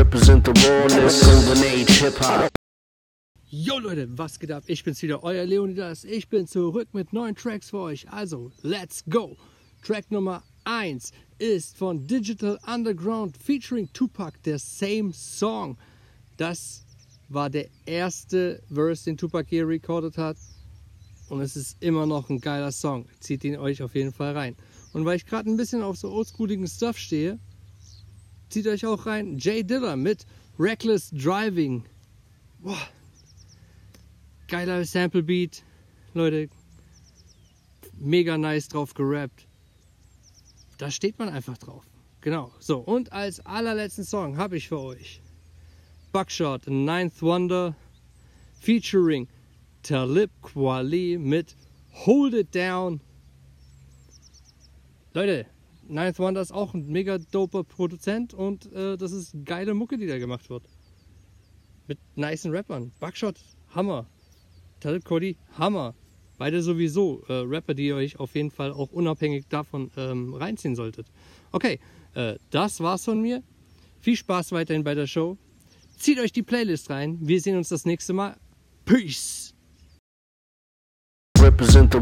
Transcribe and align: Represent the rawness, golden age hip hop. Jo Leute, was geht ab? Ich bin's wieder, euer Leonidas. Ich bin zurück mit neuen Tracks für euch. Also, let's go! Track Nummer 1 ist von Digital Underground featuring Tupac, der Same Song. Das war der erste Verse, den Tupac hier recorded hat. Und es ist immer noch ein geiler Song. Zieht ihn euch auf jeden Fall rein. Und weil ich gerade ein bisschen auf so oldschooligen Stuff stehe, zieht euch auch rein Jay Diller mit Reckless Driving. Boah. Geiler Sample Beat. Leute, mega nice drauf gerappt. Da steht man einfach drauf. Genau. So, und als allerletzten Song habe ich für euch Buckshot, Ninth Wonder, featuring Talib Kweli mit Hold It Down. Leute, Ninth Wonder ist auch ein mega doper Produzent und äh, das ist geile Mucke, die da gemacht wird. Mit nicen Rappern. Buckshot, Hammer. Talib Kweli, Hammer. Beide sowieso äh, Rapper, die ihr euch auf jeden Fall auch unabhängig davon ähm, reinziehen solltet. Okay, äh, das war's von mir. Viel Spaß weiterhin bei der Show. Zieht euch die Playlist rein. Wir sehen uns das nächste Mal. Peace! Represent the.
Represent 0.00 0.46
the 0.46 0.52
rawness, 0.66 1.22
golden 1.22 1.62
age 1.62 2.00
hip 2.00 2.18
hop. 2.20 2.50
Jo 3.50 3.76
Leute, 3.76 4.08
was 4.16 4.38
geht 4.38 4.50
ab? 4.50 4.64
Ich 4.66 4.82
bin's 4.82 5.02
wieder, 5.02 5.22
euer 5.22 5.44
Leonidas. 5.44 6.04
Ich 6.04 6.26
bin 6.30 6.46
zurück 6.46 6.88
mit 6.94 7.12
neuen 7.12 7.36
Tracks 7.36 7.68
für 7.68 7.80
euch. 7.80 8.10
Also, 8.10 8.50
let's 8.62 9.04
go! 9.10 9.36
Track 9.82 10.10
Nummer 10.10 10.42
1 10.64 11.12
ist 11.38 11.76
von 11.76 12.06
Digital 12.06 12.58
Underground 12.66 13.36
featuring 13.36 13.92
Tupac, 13.92 14.38
der 14.46 14.58
Same 14.58 15.12
Song. 15.12 15.76
Das 16.38 16.86
war 17.28 17.50
der 17.50 17.66
erste 17.84 18.62
Verse, 18.72 19.04
den 19.04 19.18
Tupac 19.18 19.50
hier 19.50 19.68
recorded 19.68 20.16
hat. 20.16 20.38
Und 21.28 21.42
es 21.42 21.56
ist 21.56 21.76
immer 21.80 22.06
noch 22.06 22.30
ein 22.30 22.40
geiler 22.40 22.72
Song. 22.72 23.04
Zieht 23.20 23.44
ihn 23.44 23.58
euch 23.58 23.82
auf 23.82 23.94
jeden 23.94 24.14
Fall 24.14 24.32
rein. 24.32 24.56
Und 24.94 25.04
weil 25.04 25.16
ich 25.16 25.26
gerade 25.26 25.50
ein 25.50 25.58
bisschen 25.58 25.82
auf 25.82 25.98
so 25.98 26.10
oldschooligen 26.10 26.66
Stuff 26.66 26.96
stehe, 26.96 27.38
zieht 28.50 28.66
euch 28.66 28.84
auch 28.84 29.06
rein 29.06 29.38
Jay 29.38 29.62
Diller 29.62 29.96
mit 29.96 30.26
Reckless 30.58 31.10
Driving. 31.10 31.84
Boah. 32.58 32.88
Geiler 34.48 34.84
Sample 34.84 35.22
Beat. 35.22 35.62
Leute, 36.12 36.50
mega 37.98 38.36
nice 38.36 38.68
drauf 38.68 38.92
gerappt. 38.94 39.46
Da 40.78 40.90
steht 40.90 41.18
man 41.18 41.28
einfach 41.28 41.56
drauf. 41.56 41.84
Genau. 42.20 42.52
So, 42.58 42.78
und 42.78 43.12
als 43.12 43.44
allerletzten 43.46 44.04
Song 44.04 44.36
habe 44.36 44.56
ich 44.56 44.68
für 44.68 44.80
euch 44.80 45.22
Buckshot, 46.12 46.66
Ninth 46.66 47.22
Wonder, 47.22 47.74
featuring 48.60 49.28
Talib 49.82 50.30
Kweli 50.42 51.16
mit 51.16 51.54
Hold 52.04 52.34
It 52.34 52.54
Down. 52.54 53.00
Leute, 55.14 55.46
Ninth 55.90 56.18
Wonder 56.20 56.40
ist 56.40 56.52
auch 56.52 56.72
ein 56.72 56.86
mega 56.86 57.18
doper 57.18 57.64
Produzent 57.64 58.32
und 58.32 58.72
äh, 58.72 58.96
das 58.96 59.12
ist 59.12 59.34
geile 59.44 59.74
Mucke, 59.74 59.98
die 59.98 60.06
da 60.06 60.18
gemacht 60.18 60.48
wird. 60.48 60.62
Mit 61.88 61.98
nicen 62.14 62.52
Rappern. 62.52 62.92
Buckshot, 63.00 63.40
Hammer. 63.74 64.06
Talib 64.78 65.04
Kweli, 65.04 65.36
Hammer. 65.58 65.94
Beide 66.38 66.62
sowieso 66.62 67.22
äh, 67.28 67.32
Rapper, 67.44 67.74
die 67.74 67.88
ihr 67.88 67.96
euch 67.96 68.18
auf 68.20 68.34
jeden 68.34 68.50
Fall 68.50 68.72
auch 68.72 68.92
unabhängig 68.92 69.46
davon 69.48 69.90
ähm, 69.96 70.32
reinziehen 70.32 70.76
solltet. 70.76 71.08
Okay, 71.52 71.80
äh, 72.14 72.36
das 72.50 72.80
war's 72.80 73.04
von 73.04 73.20
mir. 73.20 73.42
Viel 74.00 74.16
Spaß 74.16 74.52
weiterhin 74.52 74.84
bei 74.84 74.94
der 74.94 75.06
Show. 75.06 75.36
Zieht 75.98 76.18
euch 76.18 76.32
die 76.32 76.42
Playlist 76.42 76.88
rein. 76.88 77.18
Wir 77.20 77.40
sehen 77.40 77.56
uns 77.58 77.68
das 77.68 77.84
nächste 77.84 78.12
Mal. 78.12 78.36
Peace! 78.86 79.54
Represent 81.38 81.92
the. 81.92 82.00